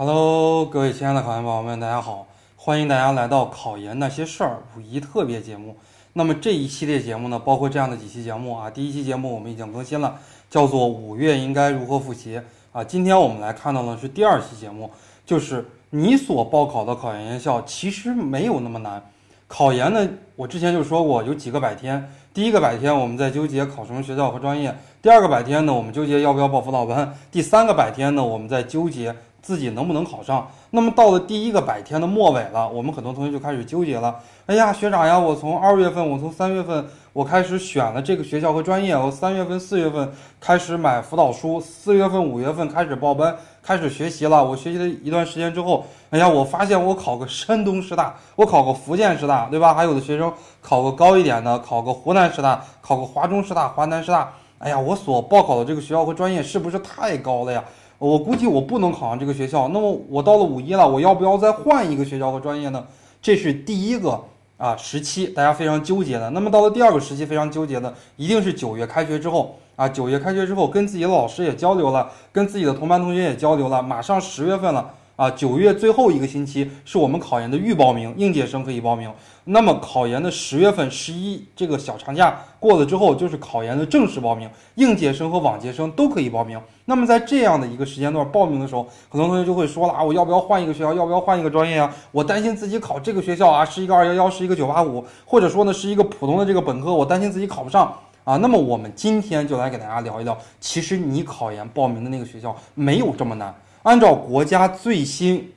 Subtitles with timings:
[0.00, 2.24] Hello，各位亲爱的考研宝宝们，大家好！
[2.54, 5.76] 欢迎大家来到考研那些事儿五一特别节目。
[6.12, 8.70] 那么这一系列节目呢，包括这样的几期节目啊。
[8.70, 10.14] 第一期节目我们已经更新了，
[10.48, 12.36] 叫做《五月应该如何复习》
[12.70, 12.84] 啊。
[12.84, 14.88] 今天我们来看到的是第二期节目，
[15.26, 19.02] 就是你所报考的考研院校其实没有那么难。
[19.48, 22.08] 考研呢，我之前就说过有几个百天。
[22.32, 24.72] 第一个百天我们在纠结考什么学校和专业，
[25.02, 29.12] 第二个百天呢，我们纠结要不要报辅导班，第三个百天呢，我们在纠结。
[29.48, 30.46] 自己能不能考上？
[30.72, 34.14] 那么到了第一个百天的末尾了，我们很多同学就开始纠结了。
[34.44, 38.94] 哎呀，学长呀，我从二月份，我从三月份，我开始选了这个学校和专业。
[38.94, 44.44] 我三月份、四月份开始买辅导书，四月份、五月份开始报班，开始学习了。
[44.44, 49.72] 我学习了一段时间之后，哎呀，我发现我考个山东师大，我考个福建师大，对吧？
[49.72, 50.30] 还有的学生
[50.60, 54.30] 考个高一点的，考个湖南师大，考个华中师大、华南师大。
[54.58, 57.64] 哎呀，我所报考的这个学校和专业是不是太高了呀？
[57.98, 62.86] 我估计我不能考上这个学校，那么我到了五一了，我要不要再换一个学校和专业呢？
[63.20, 64.22] 这是第一个
[64.56, 66.30] 啊时期，大家非常纠结的。
[66.30, 74.94] 那么到了第二个时期，非常纠结的，一定是九月开学之后啊，九月开学之后，跟自己的老师也交流了，跟自己的同班同学也交流了，马上十月份了。
[75.18, 79.12] 啊，九月最后一个星期是我们考研的预报名，应届生可以报名。
[79.46, 86.56] 那么考研的十月份、十一这个小长假过了之后，就是考研的正式报名，应届生和往届生都可以报名。
[86.84, 90.94] 那么在这样的一个时间段报名的时候，很多同学就会说了啊，我要不要换一个学校？
[90.94, 91.92] 要不要换一个专业啊？
[92.12, 98.36] 我担心自己考这个学校啊，是一个二幺幺，是一个九八五，或者说呢是一个普通的这个本科，我担心自己考不上啊。
[98.36, 103.52] 那么我们今天就来给大家聊一聊，其实你考研报名的那个学校没有这么难。
[103.88, 105.50] 按照国家最新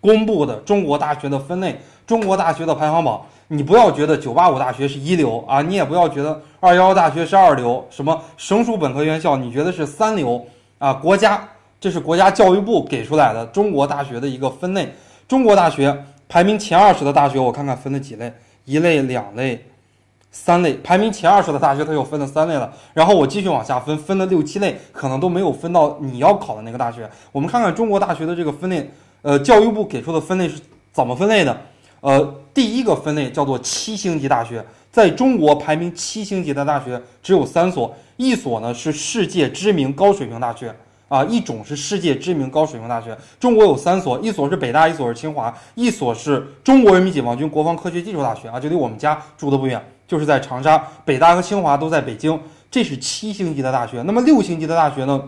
[0.00, 10.42] 公布的中国大学的分类，中国大学的排行榜，你不要觉得九八五大学是一流啊，你也不要觉得二幺幺大学是二流，什么省属本科院校你觉得是三流
[10.78, 10.94] 啊？
[10.94, 11.46] 国家
[11.78, 14.90] 这是国家教育部给出来的中国大学的一个分类，
[15.28, 15.94] 中国大学
[16.30, 18.32] 排名前二十的大学，我看看分了几类，
[18.64, 19.62] 一类、两类。
[20.30, 22.72] 三类排名前二十的大学，它又分了三类了。
[22.94, 27.08] 然后我继续往下分，分了六七类，可能都没有分到你要考的那个大学。
[27.32, 28.90] 我们看看中国大学的这个分类，
[29.22, 30.60] 呃，教育部给出的分类是
[30.92, 31.60] 怎么分类的？
[32.00, 40.74] 呃，第一个分类叫做七星级大学，在中国排名七星级的大学只有三所，一所呢是世界知名高水平大学
[41.08, 43.14] 啊，一种是世界知名高水平大学。
[43.38, 49.84] 中国有三所，一所是北大，一所是清华，一所是中国人民解放军国防科学技术大学啊，就离我们家住的不远。
[50.10, 52.36] 就是在长沙，北大和清华都在北京，
[52.68, 54.02] 这是七星级的大学。
[54.02, 55.22] 那么六星级的大学呢？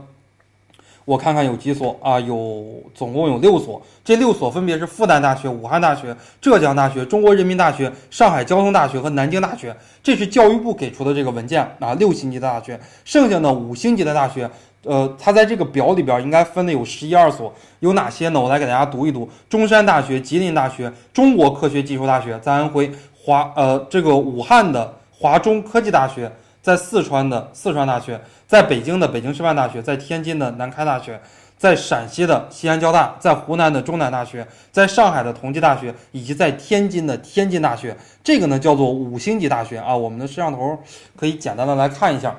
[1.04, 2.18] 我看看有几所啊？
[2.18, 9.76] 有总共有六所，这六所分别是复旦大学、武汉大学、浙江大学、中国人民大学、上海交通大学和南京大学。
[10.02, 11.94] 这是教育部给出的这个文件啊。
[11.94, 14.50] 六星级的大学，剩下的五星级的大学，
[14.82, 18.40] 呃，它在这个表里边应该分的有十一二所，有哪些呢？
[18.40, 22.90] 我来给大家读一读：中山大学、吉林大学、中国科学技术大学在安徽。
[23.24, 31.20] 华呃，这个武汉的华中科技大学，在四川的四川大学，在北京的北京师范大学，在天津的南开大学，
[31.56, 39.96] 在陕西的西安交大，在湖南的中南大学，在上海的同济大学，以及在天津的天津大学，这个呢叫做五星级大学啊。
[39.96, 40.76] 我们的摄像头
[41.14, 42.34] 可以简单的来看一下，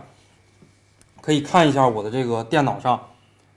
[1.21, 2.99] 可以看一下我的这个电脑上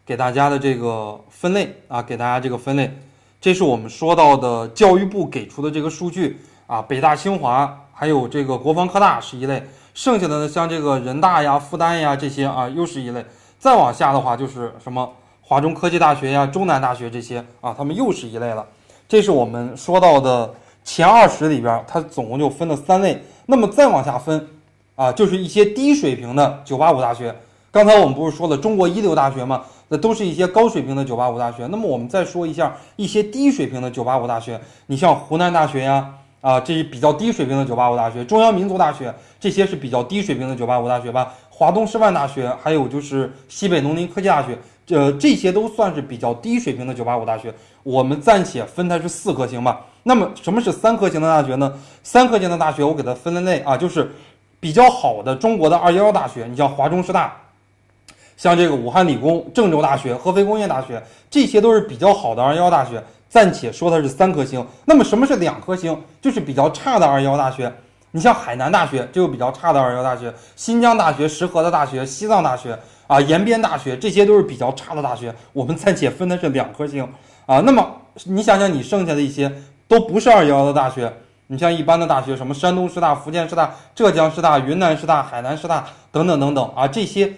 [0.04, 2.96] 给大家的这个分类啊，给大家这个分类，
[3.40, 6.38] 这是我们说到的教育部给出的这个数据。
[6.66, 9.62] 啊，北大、清华，还有这个国防科大是一类，
[9.94, 13.24] 剩下的呢，像这个人大呀、复旦呀这些啊，又是一类。
[13.58, 15.08] 再往下的话，就是什么
[15.40, 18.66] 华中科技大学呀、中南大学这些啊，他们又是一类了。
[19.08, 20.52] 这是我们说到的
[20.84, 23.22] 前二十里边，它总共就分了三类。
[23.46, 24.48] 那么再往下分
[24.96, 27.34] 啊，就是一些低水平的九八五大学。
[27.70, 29.62] 刚才我们不是说了中国一流大学吗？
[29.88, 31.64] 那都是一些高水平的九八五大学。
[31.68, 36.12] 那么我们再说一下一些低水平的九八五大学，你像湖南大学呀。
[36.46, 41.34] 啊，这是比较低水平的九八五大学，中央民族大学这些是比较低水平的九八五大学吧。
[41.50, 44.56] 华东师范大学，还有就是西北农林科技大学，
[44.86, 47.52] 这这些都算是比较低水平的九八五大学。
[47.82, 49.84] 我们暂且分它是四颗星吧。
[50.04, 51.76] 那么什么是三颗星的大学呢？
[52.04, 54.08] 三颗星的大学我给它分了类啊，就是
[54.60, 57.36] 比较好的中国的二幺幺大学，你像华中师大，
[58.36, 63.02] 像这个武汉理工、郑州大学、合肥工业大学，这些都是比较好的二幺幺大学。
[63.28, 66.00] 暂且说它是三颗星，那么什么是两颗星？
[66.22, 67.72] 就是比较差的二幺幺大学。
[68.12, 75.34] 你像海南大学，就有比较差的二幺幺大学；新疆大学、石河的大学、西藏大学啊、延边大学，这些都是比较差的大学。
[75.52, 77.06] 我们暂且分的是两颗星
[77.44, 77.58] 啊。
[77.60, 77.86] 那么
[78.24, 79.52] 你想想，你剩下的一些
[79.86, 81.12] 都不是二幺幺的大学，
[81.48, 87.30] 你像一般的大学，什么山东师大、福建师大、浙江师大、云南师大、海南师大等等等等啊，这些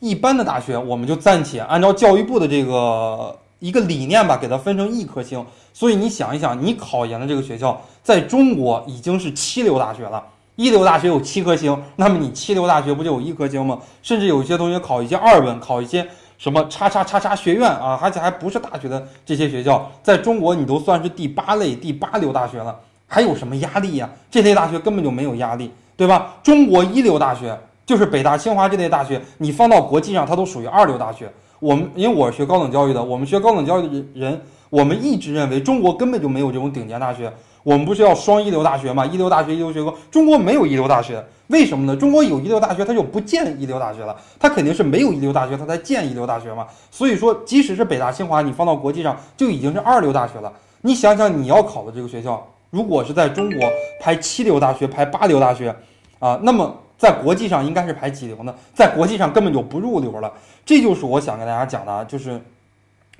[0.00, 3.38] 一般的大学，我们就暂且按照教育部的这个。
[3.60, 5.46] 一个理念吧，给它分成一颗星。
[5.72, 10.22] 所以你想一想，你考研的这个学校在中国已经是七流大学了，
[10.56, 13.78] 一流大学有七颗星，那么你七流大学不就有一颗星吗？
[14.02, 22.76] 甚至有些同学考一些二本，考一些什么叉叉叉叉学院啊，而且还不是大学的这些学校，在中国你都算是第八类、第八流大学了，
[23.06, 24.10] 还有什么压力呀？
[24.30, 26.34] 这类大学根本就没有压力，对吧？
[26.42, 31.30] 中国一流大学就是北大、清华这类大学，你放到国际上，它都属于二流大学。
[31.60, 34.40] 我们因为我是学高等教育的，我们学高等教育的人，
[34.70, 37.32] 我们一直认为中国根本就没有这种顶尖大学。
[37.62, 39.04] 我们不是要双一流大学吗？
[39.04, 41.94] 一流大学、一流学科，中国没有一流大学，为什么呢？
[41.94, 46.66] 中国有一流大学，它就不建一流大学了，它肯定是没有一流大学，它才建一流大学嘛。
[46.90, 50.50] 所以说，即使是北大、清华，你放到国际上就已经是二流大学了。
[50.80, 53.68] 你想想，你要考的这个学校，如果是在中国
[54.00, 55.76] 排七流大学、排八流大学，
[56.18, 56.74] 啊，那么。
[57.00, 58.54] 在国际上应该是排几流呢？
[58.74, 60.30] 在国际上根本就不入流了。
[60.66, 62.38] 这就是我想跟大家讲的，就是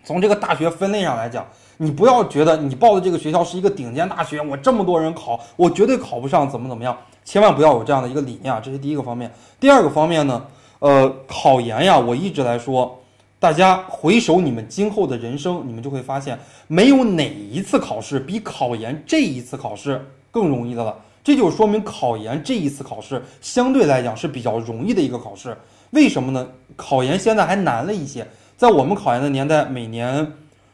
[0.05, 1.47] 从这个大学分类上来讲，
[1.79, 6.95] 你不要觉得你报的这个学校是一个顶尖大学，我这么多人考，我绝对考不上，怎么怎么样？
[7.25, 9.33] 千万不要有这样的一个理念啊，这是第一个方面。
[9.59, 10.45] 第二个方面呢，
[10.81, 13.01] 呃，考研呀，我一直来说，
[13.39, 20.95] 大家回首你们今后的人生，你们就会发现，没有哪一次考试比考研这一次考试更容易的了。
[21.31, 25.57] 这就说明考研这一次考试相对来讲是比较容易的一个考试，
[25.91, 26.45] 为什么呢？
[26.75, 30.27] 考研现在还难了一些，在我们考研的年代，每年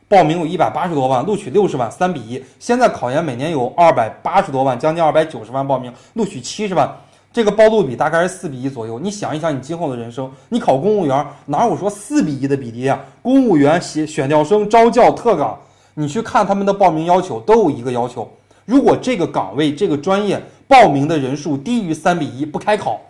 [0.09, 2.43] 报名有一百八十多万，录取六十万，三比一。
[2.59, 6.91] 现在考研每年有二百八十多万，将近二百九十万报名，录取七十万，
[7.31, 8.99] 这个报录比大概是四比一左右。
[8.99, 12.99] 你想一想，你今后的人生，你考公务员哪有说四比一的比例啊？
[13.21, 15.59] 公务员选选调生、招教、特岗，
[15.93, 18.27] 你去看他们的报名要求，都有一个要求。
[18.67, 23.01] 如果这个岗位、这个专业报名的人数低于三比一，不开考，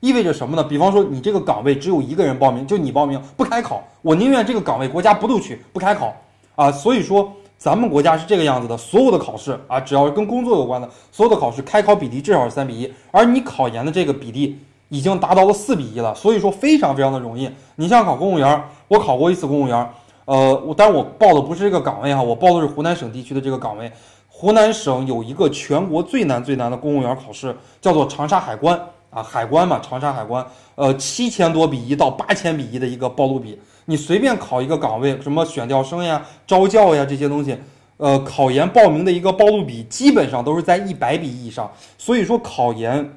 [0.00, 0.64] 意味着什么呢？
[0.64, 6.12] 比方说，你这个岗位只有一个人报名，就你报名不开考，我宁愿这个岗位国家不录取，不开考
[6.56, 6.72] 啊。
[6.72, 14.58] 所以说，咱们国家是这个样子的，所有的考试啊，只要是跟工作有关的，所有的考试开考比例至少是三比一，而你考研的这个比例
[14.88, 17.48] 已经达到了四比一了，所以说非常非常的容易。
[17.76, 19.88] 你像考公务员，我考过一次公务员，
[20.24, 23.92] 呃，我但是我报的不是这个岗位哈，我报的是湖南省地区的这个岗位。
[24.40, 30.42] 湖南省有一个全国最难最难的公务员考试，叫做长沙海关啊，海关嘛，长沙海关，
[30.76, 37.54] 呃，七千多比一到八千比一的一个报录比，你随便考一个岗位，什么选调生呀、招教呀这些东西，
[37.98, 41.70] 呃，考研报名的一个报录比基本上都是在一百比一以上。
[41.98, 43.12] 所以说考研，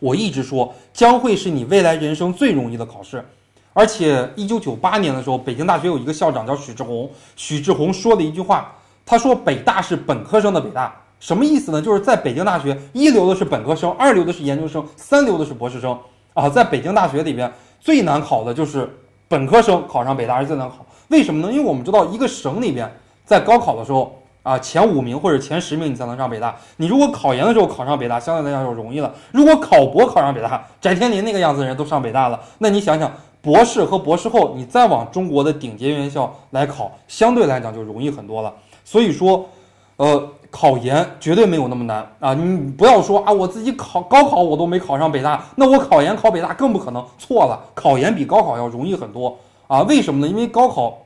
[0.00, 3.22] 我一直说将会是你未来人生最容易的考试。
[3.74, 8.72] 而且一九九八年的时候，北京大学有一个校长叫许志宏，许志宏说的一句话。
[9.06, 11.80] 他说：“北大是本科生的北大，什么意思呢？
[11.80, 15.96] 就是在北京大学，一流的是本科生，二流的是研究生，三流的是博士生
[16.34, 16.48] 啊。
[16.48, 18.92] 在北京大学里边，最难考的就是
[19.28, 20.84] 本科生考上北大是最难考。
[21.08, 21.52] 为什么呢？
[21.52, 22.92] 因为我们知道，一个省里边
[23.24, 26.56] 在高考的时候啊，前五名或者前十名你才能上北大。
[26.76, 29.14] 你如果考研的时候考上北大，相对来讲就容易了。
[29.30, 38.52] 如果考博考上北大，翟天临那个样子的人都上北大了，那你想想，博士和博士后，你再往中国的顶尖院校来考，相对来讲就容易很多了。”
[38.86, 39.44] 所以说，
[39.96, 42.32] 呃，考研绝对没有那么难啊！
[42.32, 47.04] 你不要说啊，我自己考高考我都没考上北大，那我考研考北大更不可能。
[47.18, 49.36] 错了，考研比高考要容易很多
[49.66, 49.82] 啊！
[49.82, 50.28] 为什么呢？
[50.28, 50.98] 因为高考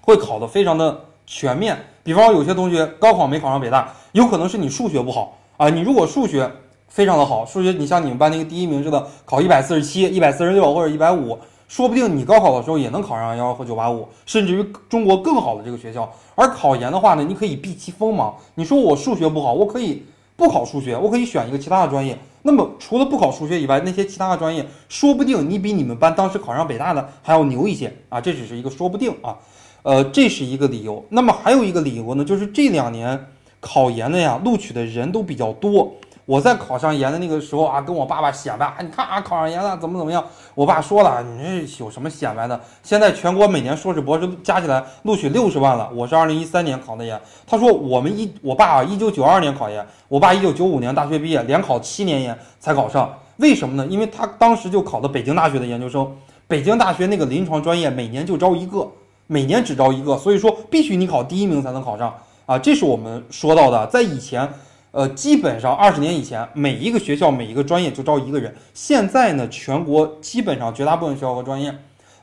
[0.00, 1.76] 会考的非常的全面。
[2.02, 5.68] 比方说，有些同学高考没考上北大，有可能是你数学不好啊。
[5.68, 6.50] 你如果数学
[6.88, 11.38] 非常的好，数学你像你们班那个第一名似的，考一百四十七、一百四十六或者一百五。
[11.72, 16.12] 说不定你高考的时候也能考上幺幺和九八五，甚至于中国更好的这个学校。
[16.34, 18.36] 而考研的话呢，你可以避其锋芒。
[18.56, 20.04] 你说我数学不好，我可以
[20.36, 22.18] 不考数学，我可以选一个其他的专业。
[22.42, 28.20] 那么除了不考数学以外，那些其他的专业，说不定你比你们班当时考上北大的还要牛一些啊！
[28.20, 29.38] 这只是一个说不定啊，
[29.82, 31.02] 呃，这是一个理由。
[31.08, 33.18] 那么还有一个理由呢，就是这两年
[33.60, 35.90] 考研的呀，录取的人都比较多。
[36.24, 40.24] 我在考上研的那个时候啊，跟我爸爸显摆，你看啊，考上研了，怎么怎么样？
[40.54, 42.58] 我爸说了，你这有什么显摆的？
[42.84, 45.90] 现在全国每年硕士博士加起来录取六十万了。
[45.92, 53.12] 我是二零一三年考的研，他说我们一我爸啊，一九九二年考研，我爸一九九五年大学毕业，连考七年研才考上。
[53.38, 53.84] 为什么呢？
[53.90, 56.08] 因为他当时就考的北京大学的研究生，
[56.46, 58.88] 北京大学那个临床专业每年就招一个，
[59.26, 62.14] 每年只招一个，所以说必须你考第一名才能考上
[62.46, 62.56] 啊。
[62.56, 64.48] 这是我们说到的，在以前。
[64.92, 68.54] 呃，基本上二十年以前，每一个学校每一个专业就招一个人。
[68.74, 71.74] 现在呢，全国基本上绝大部分学校和专业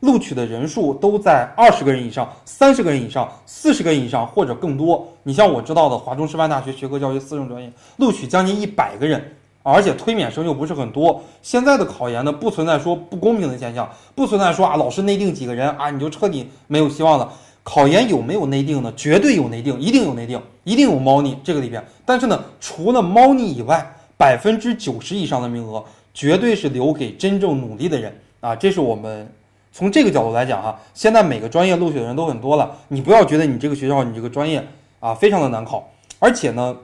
[0.02, 5.08] 录取的人数都在二十个人以上、三十个人以上、四十个人以上或者更多。
[5.24, 9.20] 你像我知道的华中师范大学学科教学四中专业，录取将近一百个人，
[9.64, 11.20] 而且推免生又不是很多。
[11.42, 17.34] 现在的考研呢，不存在说不公平的现象，不存在说啊老师内定几个人啊你就彻底没有希望了。
[17.63, 18.92] 考研有没有内定呢？
[18.96, 21.84] 绝对有内定，一定有内定，一定有猫腻这个里边。
[22.06, 23.86] 但是呢，除了猫腻以外，
[24.18, 28.56] 百分之九十以上的名额绝对是留给真正努力的人啊！
[28.56, 29.32] 这是我们
[29.72, 30.80] 从这个角度来讲哈。
[30.94, 34.66] 现在每个专业录取的人都很多了，你不要觉得你这个学校、你这个专业
[35.00, 35.89] 啊非常的难考，
[36.20, 36.75] 而且呢。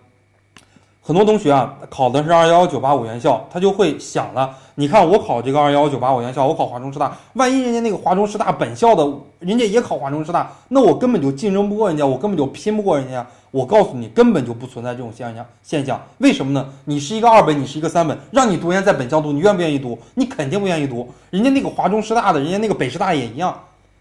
[1.08, 9.08] 很多同学啊，考的是二幺幺九八五院校，他就会想了，你看我考这个二幺幺九八五院校，我考华中师大，万一人家那个华中师大本校的，
[9.38, 13.24] 人家也考华中师大，那我根本就竞争不过人家，我根本就拼不过人家。
[13.52, 16.02] 我告诉你，根本就不存在这种现象现象。
[16.18, 16.68] 为什么呢？
[16.86, 19.96] 你是一个二本，你是一个三本，让你读研在本校读，你愿不愿意读？
[20.16, 21.08] 你肯定不愿意读。
[21.30, 23.56] 人家那个华中师大的，人家那个北师大也一样，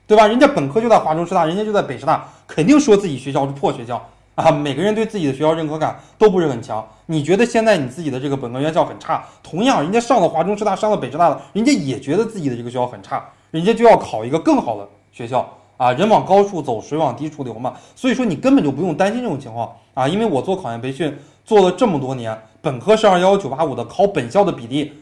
[0.07, 0.27] 对吧？
[0.27, 4.03] 人家本科就在华中师大，人家就在北师大，肯定说自己学校是破学校。
[4.35, 6.85] 啊，每个人对自己的学校认可感都不是很强。
[7.07, 15.93] 你觉得现在你自己的这个本科院校很差，同样人家上了华中师大，上了北师大的，人家也觉得自己的这个学校很差，人家就要考一个更好的学校啊。
[15.93, 17.75] 人往高处走，水往低处流嘛。
[17.95, 24.93] 所以说你根本就不用担心这种情况啊，因为我做考研培训做了这么多年，本科是二幺幺九八五的，考本校的比例。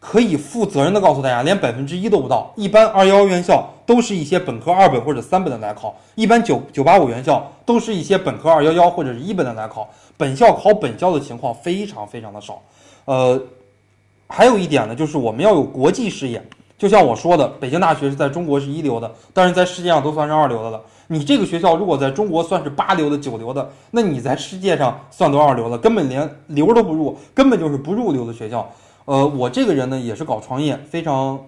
[0.00, 2.52] 可以负责任的告诉大家，连百分之一都不到。
[2.56, 9.88] 一般二幺幺院校都是一些本科二本或者三本的来考，一般九九八五院校都是一些本科二幺幺或者是一本的来考。
[10.16, 12.60] 本校考本校的情况非常非常的少。
[13.04, 13.40] 呃，
[14.28, 16.42] 还有一点呢，就是我们要有国际视野。
[16.76, 20.80] 就像我说的，北京大学是在中国是一流的，但是在世界上都算是二流的了。
[21.08, 25.76] 你这个学校如果在中国算是八流的、九流的，那你在世界上算多少流了？
[25.76, 28.70] 根本连流都不入，根本就是不入流的学校。
[29.08, 31.40] 呃，我这个人呢也是搞创业，非常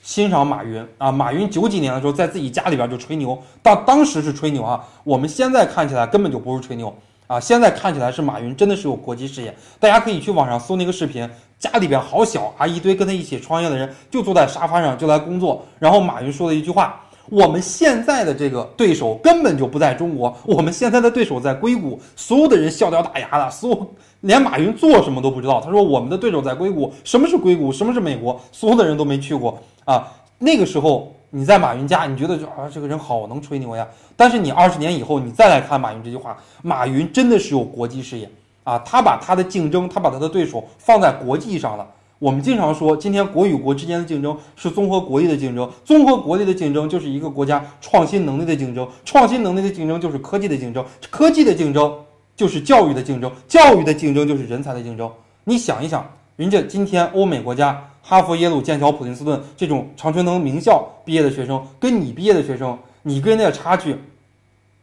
[0.00, 1.10] 欣赏马云啊。
[1.10, 4.80] 马云九几年的时候在自己家里边就吹牛，当当时是吹牛啊。
[5.02, 6.96] 我们现在看起来根本就不是吹牛
[7.26, 9.52] 啊，现在看起来是马云真的是有国际视野。
[9.80, 15.66] 大家可以去网上搜那个视频，家里边好小啊，一堆跟他一起创业的人就坐在沙发上就来工作。
[15.80, 22.00] 然后马云说了一句话：我们现在的这个对手根本就不在中国，我们现在的对手在硅谷。
[22.14, 23.94] 所有的人笑掉大牙了，所有。
[24.20, 25.60] 连马云做什么都不知道。
[25.60, 27.70] 他说：“我们的对手在硅谷，什么是硅谷？
[27.70, 28.40] 什么是美国？
[28.52, 30.10] 所有的人都没去过啊。
[30.38, 33.86] 那个时候你在马云家，你觉得就啊这个人好能吹牛呀。
[34.16, 38.30] 但是你二十年以后，你再来看马云这句话，马云真的是有国际视野
[38.64, 38.78] 啊。
[38.78, 41.86] 他把他的竞争，他把他的对手放在国际上了。
[42.18, 51.92] 我们经常说，今天国与国之间的竞争是综合国力的竞争，综合国力的竞争就是一个国家创新能力的竞争，创新能力的竞争就是科技的竞争，科技的竞争。”
[52.36, 55.08] 就是教育的竞争，教育的竞争就是人才的竞争。
[55.44, 56.04] 你想一想，
[56.34, 63.96] 人家今天欧美国家，哈佛、耶鲁、剑桥、普林斯顿这种常春藤名校毕业的学生，跟你毕业的学生，你跟人家的差距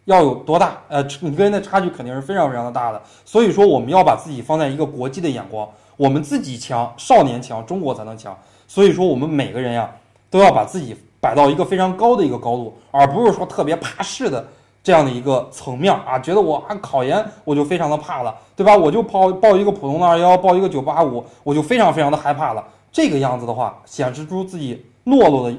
[0.05, 0.81] 要有多大？
[0.87, 3.01] 呃，你跟人的差距肯定是非常非常的大的。
[3.25, 5.67] 所以说，我们要把自己放在一个国际的眼光，
[5.97, 8.37] 我们自己强，少年强，中国才能强。
[8.67, 9.89] 所以说，我们每个人呀，
[10.29, 14.45] 都要把自己摆到一个非常高的一个高度，而不是说特别怕事的。
[14.83, 18.75] 这样的一个层面啊，觉得我啊考研我就非常的怕了，对吧？
[18.75, 22.65] 我就报报一个普通的二幺幺，报一个九八五，我就非常非常的害怕了。
[22.91, 25.55] 这个样子的话，显示出自己懦弱的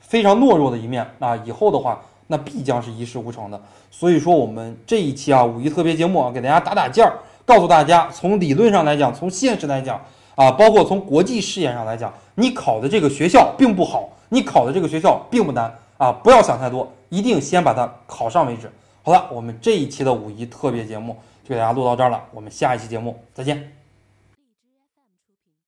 [0.00, 1.36] 非常懦弱的一面啊。
[1.44, 3.60] 以后的话，那必将是一事无成的。
[3.90, 7.12] 所以说，我们这一期啊五一特别节目啊，给大家打打劲儿，
[7.44, 10.00] 告诉大家，从理论上来讲，从现实来讲
[10.34, 15.72] 啊，包括从国际视野上来讲，你考的这个学校并不好，你考的这个学校并不难。
[15.96, 18.68] 啊，不要想太多，一定先把它考上为止。
[19.04, 23.83] 好了，我们这一期的五一特别节目就给大家录到这儿了，我们下一期节目再见。